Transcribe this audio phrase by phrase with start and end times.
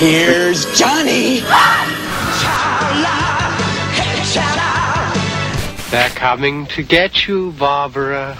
[0.00, 1.40] Here's Johnny.
[5.90, 8.34] They're coming to get you, Barbara.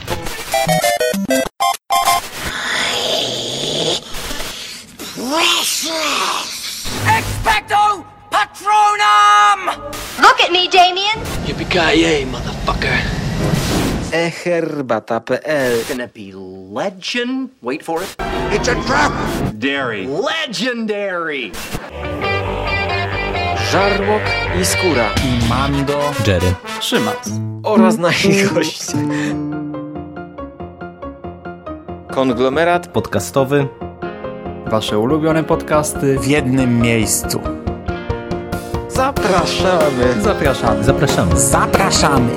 [7.04, 9.76] Expecto Patronum!
[10.18, 11.18] Look at me, Damien.
[11.44, 12.96] Yippee-ki-yay, motherfucker.
[14.12, 17.50] eherbata.pl uh, Gonna be legend.
[17.60, 18.16] Wait for it.
[18.50, 19.39] It's a trap!
[19.64, 20.08] Dairy.
[20.08, 21.50] Legendary.
[23.72, 24.22] Żarłok
[24.60, 26.46] i Skóra i Mando, Jerry,
[26.80, 27.30] Szymas.
[27.62, 28.98] oraz nasi goście.
[32.10, 33.68] Konglomerat podcastowy.
[34.66, 37.40] Wasze ulubione podcasty w jednym miejscu.
[38.88, 40.22] zapraszamy.
[40.22, 40.84] Zapraszamy.
[40.84, 41.36] Zapraszamy.
[41.40, 42.30] Zapraszamy.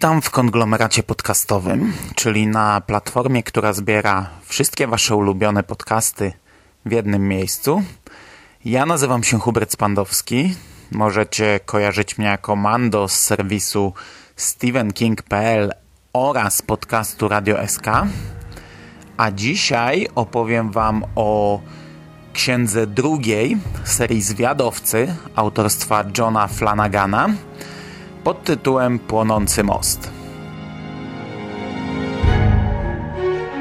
[0.00, 6.32] Witam w konglomeracie podcastowym, czyli na platformie, która zbiera wszystkie Wasze ulubione podcasty
[6.86, 7.82] w jednym miejscu.
[8.64, 10.54] Ja nazywam się Hubert Spandowski.
[10.90, 13.92] Możecie kojarzyć mnie jako Mando z serwisu
[14.36, 15.72] stevenking.pl
[16.12, 17.86] oraz podcastu Radio SK.
[19.16, 21.60] A dzisiaj opowiem Wam o
[22.32, 27.28] księdze drugiej serii Zwiadowcy autorstwa Johna Flanagana
[28.30, 30.10] pod tytułem Płonący most.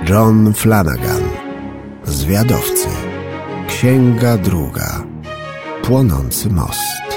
[0.09, 1.21] John Flanagan.
[2.03, 2.87] Zwiadowcy.
[3.67, 5.03] Księga druga.
[5.83, 7.08] Płonący most.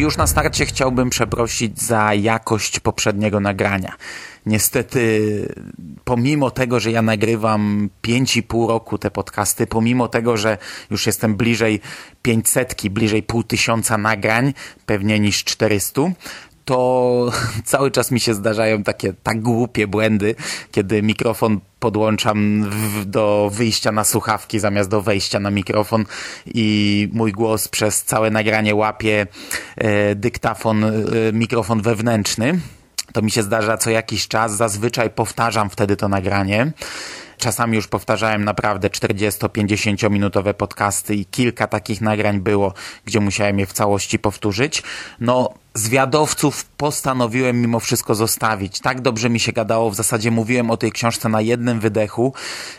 [0.00, 3.92] Już na starcie chciałbym przeprosić za jakość poprzedniego nagrania.
[4.46, 5.54] Niestety,
[6.04, 10.58] pomimo tego, że ja nagrywam 5,5 roku te podcasty, pomimo tego, że
[10.90, 11.80] już jestem bliżej
[12.22, 14.54] 500, bliżej pół tysiąca nagrań,
[14.86, 16.02] pewnie niż 400,
[16.68, 17.30] to
[17.64, 20.34] cały czas mi się zdarzają takie tak głupie błędy,
[20.72, 26.04] kiedy mikrofon podłączam w, do wyjścia na słuchawki zamiast do wejścia na mikrofon
[26.46, 29.26] i mój głos przez całe nagranie łapie
[29.76, 30.90] e, dyktafon, e,
[31.32, 32.60] mikrofon wewnętrzny.
[33.12, 36.72] To mi się zdarza co jakiś czas, zazwyczaj powtarzam wtedy to nagranie.
[37.38, 42.74] Czasami już powtarzałem naprawdę 40-50 minutowe podcasty i kilka takich nagrań było,
[43.04, 44.82] gdzie musiałem je w całości powtórzyć.
[45.20, 48.80] No, zwiadowców postanowiłem mimo wszystko zostawić.
[48.80, 52.32] Tak dobrze mi się gadało, w zasadzie mówiłem o tej książce na jednym wydechu.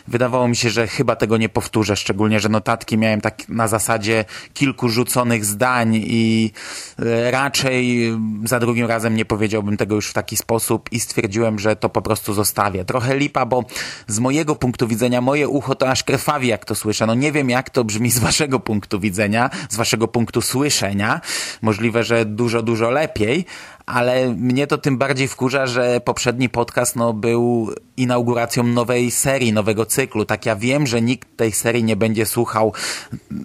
[0.08, 4.24] Wydawało mi się, że chyba tego nie powtórzę, szczególnie, że notatki miałem tak na zasadzie
[4.54, 6.52] kilku rzuconych zdań i
[6.98, 8.12] e, raczej
[8.44, 12.02] za drugim razem nie powiedziałbym tego już w taki sposób i stwierdziłem, że to po
[12.02, 12.84] prostu zostawię.
[12.84, 13.64] Trochę lipa, bo
[14.06, 17.06] z mojego punktu widzenia moje ucho to aż krwawi, jak to słyszę.
[17.06, 21.20] No nie wiem, jak to brzmi z waszego punktu widzenia, z waszego punktu słyszenia.
[21.62, 23.44] Możliwe, że dużo, dużo lepiej,
[23.86, 29.86] ale mnie to tym bardziej wkurza, że poprzedni podcast no, był inauguracją nowej serii, nowego
[29.86, 30.24] cyklu.
[30.24, 32.72] Tak ja wiem, że nikt tej serii nie będzie słuchał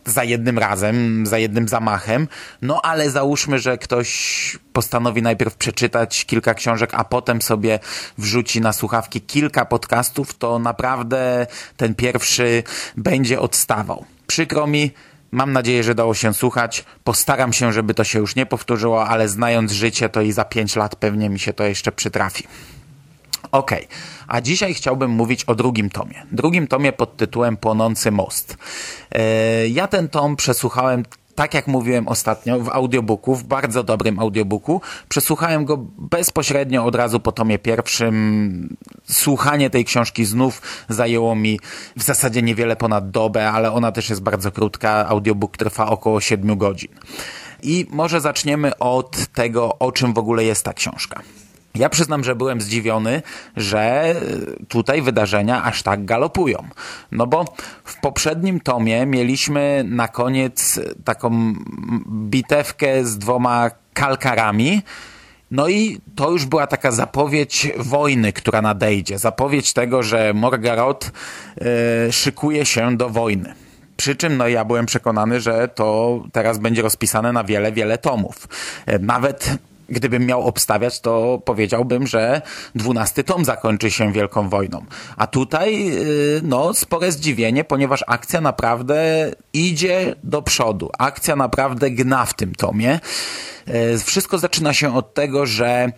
[0.05, 2.27] za jednym razem, za jednym zamachem,
[2.61, 7.79] no ale załóżmy, że ktoś postanowi najpierw przeczytać kilka książek, a potem sobie
[8.17, 11.47] wrzuci na słuchawki kilka podcastów, to naprawdę
[11.77, 12.63] ten pierwszy
[12.97, 14.05] będzie odstawał.
[14.27, 14.91] Przykro mi,
[15.35, 16.85] Mam nadzieję, że dało się słuchać.
[17.03, 20.75] Postaram się, żeby to się już nie powtórzyło, ale znając życie, to i za 5
[20.75, 22.43] lat pewnie mi się to jeszcze przytrafi.
[23.51, 23.71] Ok,
[24.27, 26.25] a dzisiaj chciałbym mówić o drugim tomie.
[26.31, 28.57] Drugim tomie pod tytułem Płonący most.
[29.11, 29.19] Yy,
[29.69, 31.03] ja ten tom przesłuchałem
[31.35, 34.81] tak jak mówiłem ostatnio, w audiobooku, w bardzo dobrym audiobooku.
[35.09, 38.77] Przesłuchałem go bezpośrednio od razu po tomie pierwszym.
[39.03, 41.59] Słuchanie tej książki znów zajęło mi
[41.97, 45.07] w zasadzie niewiele ponad dobę, ale ona też jest bardzo krótka.
[45.07, 46.91] Audiobook trwa około 7 godzin.
[47.63, 51.21] I może zaczniemy od tego, o czym w ogóle jest ta książka.
[51.75, 53.21] Ja przyznam, że byłem zdziwiony,
[53.57, 54.15] że
[54.67, 56.57] tutaj wydarzenia aż tak galopują.
[57.11, 57.45] No bo
[58.05, 61.53] poprzednim tomie mieliśmy na koniec taką
[62.07, 64.81] bitewkę z dwoma kalkarami
[65.51, 69.17] No i to już była taka zapowiedź wojny, która nadejdzie.
[69.19, 71.11] Zapowiedź tego, że Morgarot
[71.61, 73.53] e, szykuje się do wojny.
[73.97, 78.47] Przy czym no, ja byłem przekonany, że to teraz będzie rozpisane na wiele, wiele tomów.
[78.85, 79.57] E, nawet
[79.89, 82.41] gdybym miał obstawiać, to powiedziałbym, że
[82.75, 84.85] dwunasty tom zakończy się Wielką Wojną.
[85.17, 90.89] A tutaj, yy, no, spore zdziwienie, ponieważ akcja naprawdę idzie do przodu.
[90.99, 92.99] Akcja naprawdę gna w tym tomie.
[93.67, 95.91] Yy, wszystko zaczyna się od tego, że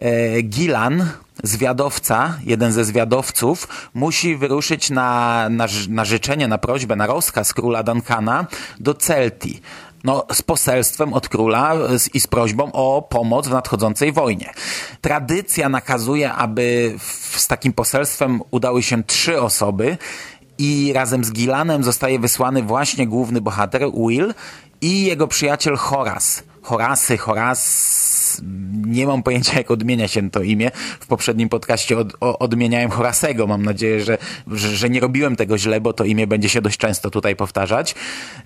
[0.00, 1.10] yy, Gilan,
[1.42, 7.82] zwiadowca, jeden ze zwiadowców, musi wyruszyć na, na, na życzenie, na prośbę, na rozkaz króla
[7.82, 8.46] Duncana
[8.80, 9.60] do Celtii
[10.04, 11.74] no, z poselstwem od króla
[12.14, 14.52] i z prośbą o pomoc w nadchodzącej wojnie.
[15.00, 16.94] Tradycja nakazuje, aby
[17.36, 19.98] z takim poselstwem udały się trzy osoby
[20.58, 24.34] i razem z Gilanem zostaje wysłany właśnie główny bohater Will
[24.80, 26.42] i jego przyjaciel Horas.
[26.62, 28.40] Horasy, Horas
[28.86, 30.70] nie mam pojęcia, jak odmienia się to imię.
[31.00, 33.46] W poprzednim podcaście od, o, odmieniałem Horasego.
[33.46, 36.78] Mam nadzieję, że, że, że, nie robiłem tego źle, bo to imię będzie się dość
[36.78, 37.94] często tutaj powtarzać.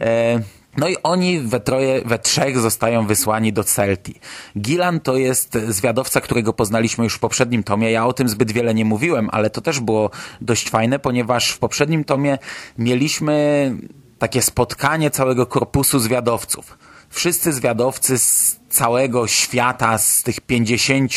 [0.01, 4.15] E no i oni we troje, we trzech zostają wysłani do Celti.
[4.59, 7.91] Gilan to jest zwiadowca, którego poznaliśmy już w poprzednim tomie.
[7.91, 10.11] Ja o tym zbyt wiele nie mówiłem, ale to też było
[10.41, 12.39] dość fajne, ponieważ w poprzednim tomie
[12.79, 13.77] mieliśmy
[14.19, 16.79] takie spotkanie całego korpusu zwiadowców.
[17.11, 21.13] Wszyscy zwiadowcy z całego świata, z tych 50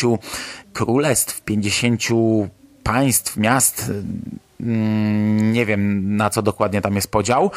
[0.72, 2.02] królestw, 50
[2.82, 3.92] państw, miast,
[4.60, 7.50] nie wiem na co dokładnie tam jest podział,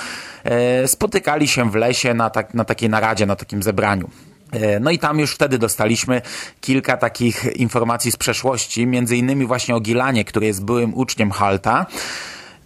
[0.43, 4.09] e, spotykali się w lesie na, tak, na takiej naradzie, na takim zebraniu.
[4.51, 6.21] E, no i tam już wtedy dostaliśmy
[6.61, 11.85] kilka takich informacji z przeszłości, między innymi właśnie o Gilanie, który jest byłym uczniem Halta.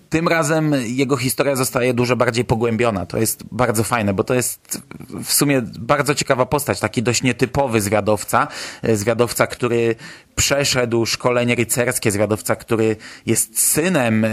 [0.09, 3.05] Tym razem jego historia zostaje dużo bardziej pogłębiona.
[3.05, 4.81] To jest bardzo fajne, bo to jest
[5.23, 8.47] w sumie bardzo ciekawa postać, taki dość nietypowy zwiadowca.
[8.81, 9.95] E, zwiadowca, który
[10.35, 14.29] przeszedł szkolenie rycerskie, zwiadowca, który jest synem e,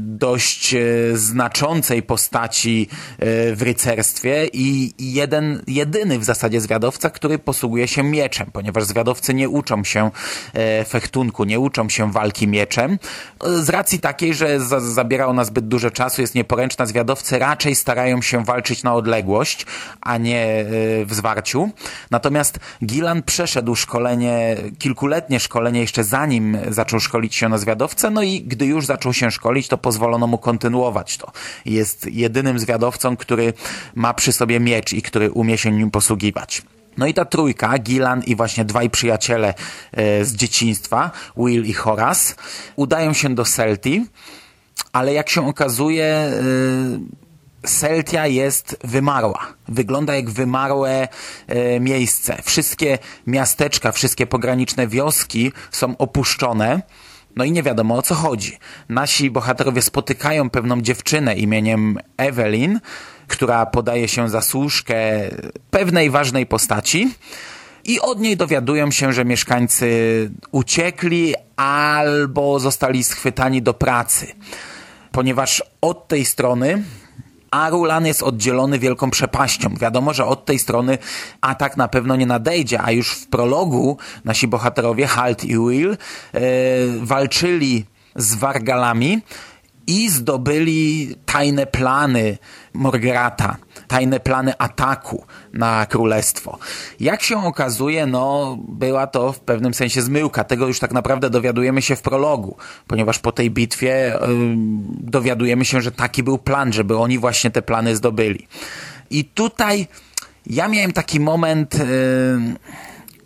[0.00, 0.78] dość e,
[1.12, 2.88] znaczącej postaci
[3.52, 9.48] w rycerstwie i jeden, jedyny w zasadzie zwiadowca, który posługuje się mieczem, ponieważ zwiadowcy nie
[9.48, 10.10] uczą się
[10.88, 12.98] fechtunku, nie uczą się walki mieczem.
[13.62, 18.22] Z racji takiej, że za, zabiera ona zbyt dużo czasu, jest nieporęczna, zwiadowcy raczej starają
[18.22, 19.66] się walczyć na odległość,
[20.00, 20.64] a nie
[21.06, 21.70] w zwarciu.
[22.10, 28.42] Natomiast Gilan przeszedł szkolenie kilkuletnie szkolenie jeszcze zanim zaczął szkolić się na zwiadowcę, no i
[28.42, 31.32] gdy już zaczął się szkolić, to pozwolono mu kontynuować to.
[31.64, 33.52] Jest jedynym zwiadowcą, który
[33.94, 36.62] ma przy sobie miecz i który umie się nim posługiwać.
[36.98, 39.54] No i ta trójka, Gilan i właśnie dwaj przyjaciele
[39.92, 42.34] e, z dzieciństwa, Will i Horace,
[42.76, 44.06] udają się do Celti,
[44.92, 46.32] ale jak się okazuje, e,
[47.66, 49.46] Celtia jest wymarła.
[49.68, 51.08] Wygląda jak wymarłe
[51.46, 52.36] e, miejsce.
[52.42, 56.82] Wszystkie miasteczka, wszystkie pograniczne wioski są opuszczone.
[57.36, 58.58] No i nie wiadomo o co chodzi.
[58.88, 62.80] Nasi bohaterowie spotykają pewną dziewczynę imieniem Evelyn,
[63.28, 64.96] która podaje się za służkę
[65.70, 67.14] pewnej ważnej postaci.
[67.88, 74.26] I od niej dowiadują się, że mieszkańcy uciekli albo zostali schwytani do pracy.
[75.12, 76.82] Ponieważ od tej strony
[77.50, 79.74] Arulan jest oddzielony wielką przepaścią.
[79.80, 80.98] Wiadomo, że od tej strony
[81.40, 85.96] atak na pewno nie nadejdzie, a już w prologu nasi bohaterowie Halt i Will
[86.34, 86.40] yy,
[87.00, 87.84] walczyli
[88.16, 89.22] z Wargalami
[89.88, 92.38] i zdobyli tajne plany
[92.74, 93.56] Morgrata,
[93.88, 96.58] tajne plany ataku na królestwo.
[97.00, 100.44] Jak się okazuje, no, była to w pewnym sensie zmyłka.
[100.44, 104.28] Tego już tak naprawdę dowiadujemy się w prologu, ponieważ po tej bitwie yy,
[105.00, 108.46] dowiadujemy się, że taki był plan, żeby oni właśnie te plany zdobyli.
[109.10, 109.86] I tutaj
[110.46, 111.74] ja miałem taki moment...
[111.74, 112.56] Yy,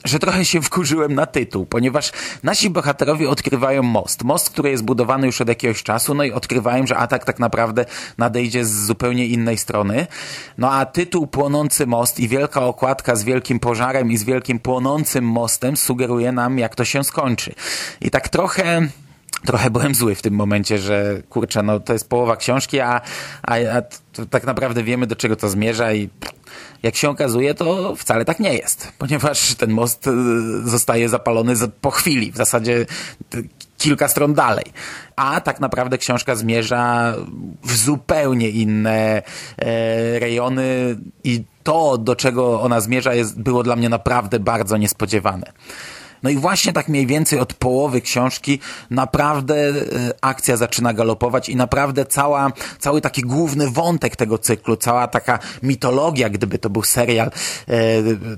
[0.05, 4.25] że trochę się wkurzyłem na tytuł, ponieważ nasi bohaterowie odkrywają most.
[4.25, 7.85] Most, który jest budowany już od jakiegoś czasu, no i odkrywają, że atak tak naprawdę
[8.19, 10.07] nadejdzie z zupełnie innej strony.
[10.59, 15.25] No a tytuł Płonący Most i wielka okładka z wielkim pożarem i z wielkim płonącym
[15.25, 17.55] mostem sugeruje nam, jak to się skończy.
[18.01, 18.89] I tak trochę
[19.47, 23.01] trochę byłem zły w tym momencie, że kurczę, no to jest połowa książki, a,
[23.43, 23.83] a, a
[24.31, 26.09] tak naprawdę wiemy do czego to zmierza i
[26.83, 30.11] jak się okazuje, to wcale tak nie jest, ponieważ ten most y,
[30.65, 32.87] zostaje zapalony po chwili, w zasadzie
[33.79, 34.65] kilka stron dalej.
[35.17, 37.15] A tak naprawdę książka zmierza
[37.65, 39.23] w zupełnie inne
[39.59, 45.53] e, rejony i to, do czego ona zmierza, jest, było dla mnie naprawdę bardzo niespodziewane.
[46.23, 48.59] No i właśnie tak mniej więcej od połowy książki
[48.91, 49.75] naprawdę e,
[50.21, 56.31] akcja zaczyna galopować i naprawdę cała, cały taki główny wątek tego cyklu, cała taka mitologia,
[56.31, 57.31] gdyby to był serial,
[57.69, 57.73] e,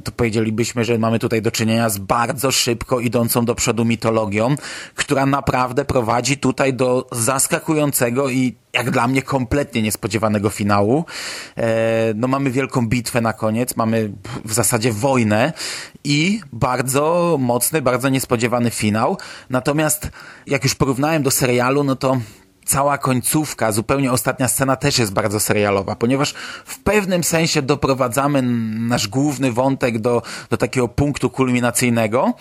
[0.04, 4.56] to powiedzielibyśmy, że mamy tutaj do czynienia z bardzo szybko idącą do przodu mitologią,
[4.94, 11.04] która naprawdę prowadzi tutaj do zaskakującego i jak dla mnie kompletnie niespodziewanego finału.
[11.56, 14.12] E, no mamy wielką bitwę na koniec, mamy
[14.44, 15.52] w zasadzie wojnę
[16.04, 19.18] i bardzo mocny, bardzo niespodziewany finał.
[19.50, 20.08] Natomiast
[20.46, 22.16] jak już porównałem do serialu, no to
[22.64, 28.42] cała końcówka, zupełnie ostatnia scena też jest bardzo serialowa, ponieważ w pewnym sensie doprowadzamy
[28.88, 32.34] nasz główny wątek do, do takiego punktu kulminacyjnego.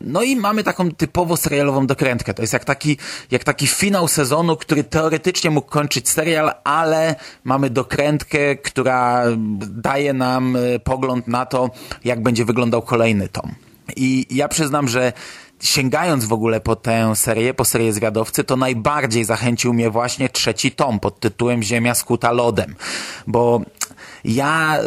[0.00, 2.34] No i mamy taką typowo serialową dokrętkę.
[2.34, 2.96] To jest jak taki,
[3.30, 9.24] jak taki finał sezonu, który teoretycznie mógł kończyć serial, ale mamy dokrętkę, która
[9.58, 11.70] daje nam e, pogląd na to,
[12.04, 13.54] jak będzie wyglądał kolejny tom.
[13.96, 15.12] I ja przyznam, że
[15.60, 20.72] sięgając w ogóle po tę serię, po serię Zwiadowcy, to najbardziej zachęcił mnie właśnie trzeci
[20.72, 22.74] tom pod tytułem Ziemia skuta lodem,
[23.26, 23.60] bo
[24.24, 24.86] ja y,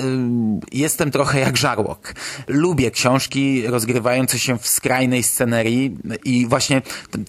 [0.72, 2.14] jestem trochę jak żarłok.
[2.48, 6.82] Lubię książki rozgrywające się w skrajnej scenerii i właśnie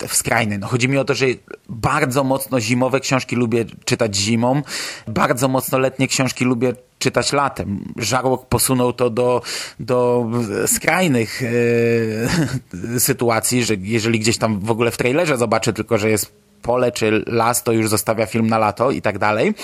[0.08, 0.58] w skrajnej.
[0.58, 1.26] No, chodzi mi o to, że
[1.68, 4.62] bardzo mocno zimowe książki lubię czytać zimą,
[5.08, 6.72] bardzo mocno letnie książki lubię
[7.02, 7.84] czytać latem.
[7.96, 9.42] Żarłok posunął to do,
[9.80, 10.26] do
[10.66, 16.32] skrajnych e, sytuacji, że jeżeli gdzieś tam w ogóle w trailerze zobaczę tylko, że jest
[16.62, 19.54] pole czy las, to już zostawia film na lato i tak dalej.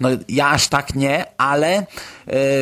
[0.00, 1.84] No ja aż tak nie, ale e,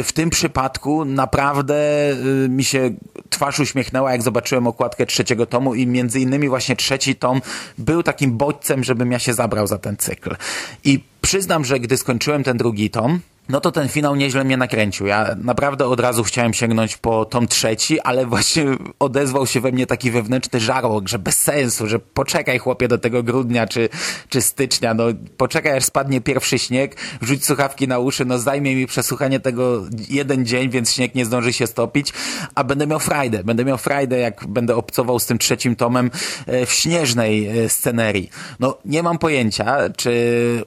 [0.02, 1.75] w tym przypadku naprawdę
[2.11, 2.14] e,
[2.49, 2.90] mi się
[3.31, 7.40] twarz uśmiechnęła, jak zobaczyłem okładkę trzeciego tomu i między innymi właśnie trzeci tom
[7.78, 10.37] był takim bodźcem, żebym ja się zabrał za ten cykl.
[10.85, 15.07] I przyznam, że gdy skończyłem ten drugi tom, no to ten finał nieźle mnie nakręcił.
[15.07, 18.65] Ja naprawdę od razu chciałem sięgnąć po tom trzeci, ale właśnie
[18.99, 23.23] odezwał się we mnie taki wewnętrzny żarłok, że bez sensu, że poczekaj chłopie do tego
[23.23, 23.89] grudnia czy,
[24.29, 25.05] czy stycznia, no
[25.37, 30.47] poczekaj aż spadnie pierwszy śnieg, wrzuć słuchawki na uszy, no zajmie mi przesłuchanie tego jeden
[30.47, 32.13] dzień, więc śnieg nie zdąży się stopić,
[32.55, 33.45] a będę miał frajdę.
[33.45, 36.11] Będę miał frajdę, jak będę obcował z tym trzecim tomem
[36.47, 38.31] e, w śnieżnej e, scenerii.
[38.61, 40.15] No nie mam pojęcia, czy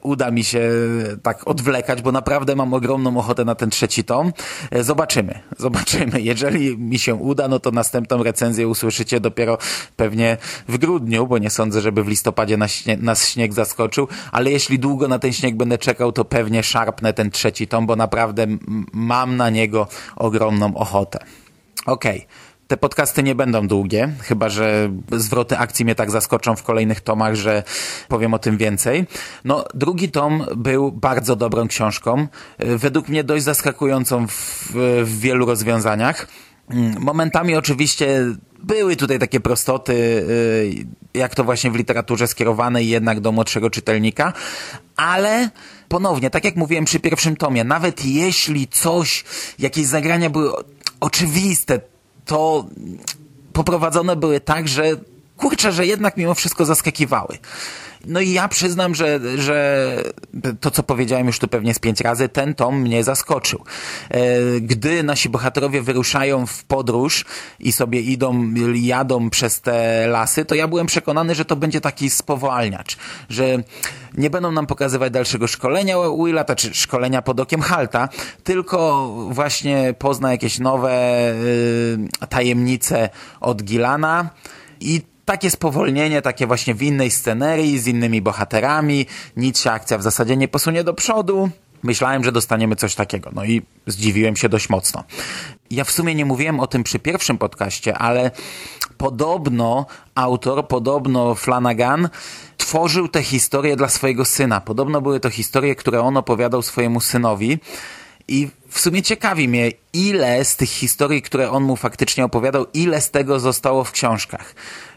[0.02, 0.70] uda mi się
[1.22, 4.32] tak odwlekać, bo naprawdę mam mam ogromną ochotę na ten trzeci tom.
[4.70, 6.20] E, zobaczymy, zobaczymy.
[6.20, 9.58] Jeżeli mi się uda, no to następną recenzję usłyszycie dopiero
[9.96, 10.36] pewnie
[10.68, 15.08] w grudniu, bo nie sądzę, żeby w listopadzie nas, nas śnieg zaskoczył, ale jeśli długo
[15.08, 18.46] na ten śnieg będę czekał, to pewnie szarpnę ten trzeci tom, bo naprawdę
[18.92, 21.18] mam na niego ogromną ochotę.
[21.86, 22.16] Okej.
[22.16, 22.47] Okay.
[22.68, 27.34] Te podcasty nie będą długie, chyba że zwroty akcji mnie tak zaskoczą w kolejnych tomach,
[27.34, 27.62] że
[28.08, 29.06] powiem o tym więcej.
[29.44, 32.26] No, drugi tom był bardzo dobrą książką,
[32.58, 34.72] według mnie dość zaskakującą w,
[35.04, 36.28] w wielu rozwiązaniach.
[36.98, 38.24] Momentami oczywiście
[38.62, 40.84] były tutaj takie prostoty, y,
[41.14, 44.32] jak to właśnie w literaturze skierowanej jednak do młodszego czytelnika,
[44.96, 45.50] ale
[45.88, 49.24] ponownie, tak jak mówiłem przy pierwszym tomie, nawet jeśli coś,
[49.58, 50.50] jakieś zagrania były
[51.00, 51.80] oczywiste,
[52.28, 52.64] to
[53.52, 54.84] poprowadzone były tak, że
[55.36, 57.38] kurczę, że jednak mimo wszystko zaskakiwały.
[58.06, 59.96] No i ja przyznam, że, że
[60.60, 63.64] to, co powiedziałem już tu pewnie z pięć razy, ten tom mnie zaskoczył.
[64.10, 64.20] E,
[64.60, 67.24] gdy nasi bohaterowie wyruszają w podróż
[67.60, 72.10] i sobie idą, jadą przez te lasy, to ja byłem przekonany, że to będzie taki
[72.10, 72.96] spowalniacz,
[73.28, 73.44] że
[74.16, 78.08] nie będą nam pokazywać dalszego szkolenia Willa, czy znaczy szkolenia pod okiem Halta,
[78.44, 84.30] tylko właśnie pozna jakieś nowe y, tajemnice od Gilana
[84.80, 89.06] i takie spowolnienie, takie właśnie w innej scenerii, z innymi bohaterami,
[89.36, 91.50] nic się akcja w zasadzie nie posunie do przodu.
[91.82, 95.04] Myślałem, że dostaniemy coś takiego, no i zdziwiłem się dość mocno.
[95.70, 98.30] Ja w sumie nie mówiłem o tym przy pierwszym podcaście, ale
[98.96, 102.08] podobno autor, podobno Flanagan
[102.56, 104.60] tworzył te historie dla swojego syna.
[104.60, 107.58] Podobno były to historie, które on opowiadał swojemu synowi.
[108.28, 113.00] I w sumie ciekawi mnie, ile z tych historii, które on mu faktycznie opowiadał, ile
[113.00, 114.54] z tego zostało w książkach.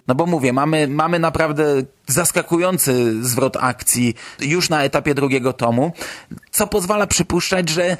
[0.08, 5.92] No bo mówię, mamy, mamy naprawdę zaskakujący zwrot akcji już na etapie drugiego tomu,
[6.52, 7.98] co pozwala przypuszczać, że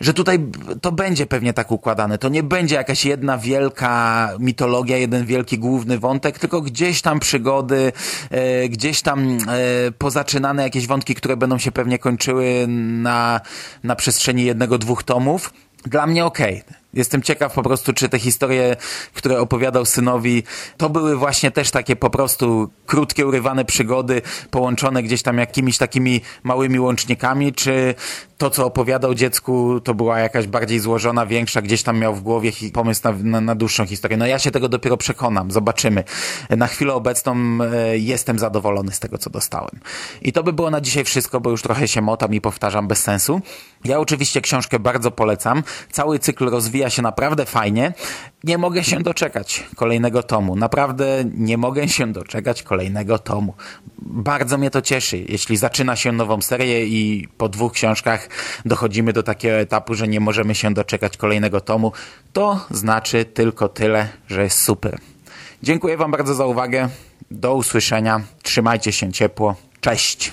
[0.00, 0.38] że tutaj
[0.80, 2.18] to będzie pewnie tak układane.
[2.18, 7.92] To nie będzie jakaś jedna wielka mitologia, jeden wielki główny wątek, tylko gdzieś tam przygody,
[8.30, 9.36] e, gdzieś tam e,
[9.98, 13.40] pozaczynane jakieś wątki, które będą się pewnie kończyły na,
[13.84, 15.52] na przestrzeni jednego, dwóch tomów.
[15.86, 16.62] Dla mnie okej.
[16.66, 18.76] Okay Jestem ciekaw po prostu, czy te historie,
[19.14, 20.42] które opowiadał synowi,
[20.76, 26.20] to były właśnie też takie po prostu krótkie, urywane przygody, połączone gdzieś tam jakimiś takimi
[26.42, 27.94] małymi łącznikami, czy
[28.38, 32.52] to, co opowiadał dziecku, to była jakaś bardziej złożona, większa, gdzieś tam miał w głowie
[32.72, 34.16] pomysł na, na, na dłuższą historię.
[34.16, 36.04] No ja się tego dopiero przekonam, zobaczymy.
[36.50, 39.80] Na chwilę obecną e, jestem zadowolony z tego, co dostałem.
[40.22, 43.02] I to by było na dzisiaj wszystko, bo już trochę się motam i powtarzam bez
[43.02, 43.40] sensu.
[43.84, 45.62] Ja oczywiście książkę bardzo polecam.
[45.92, 47.92] Cały cykl rozwija się naprawdę fajnie.
[48.44, 50.56] Nie mogę się doczekać kolejnego tomu.
[50.56, 53.54] Naprawdę nie mogę się doczekać kolejnego tomu.
[53.98, 58.28] Bardzo mnie to cieszy, jeśli zaczyna się nową serię i po dwóch książkach
[58.64, 61.92] dochodzimy do takiego etapu, że nie możemy się doczekać kolejnego tomu.
[62.32, 64.98] To znaczy tylko tyle, że jest super.
[65.62, 66.88] Dziękuję Wam bardzo za uwagę.
[67.30, 68.20] Do usłyszenia.
[68.42, 69.56] Trzymajcie się ciepło.
[69.80, 70.32] Cześć.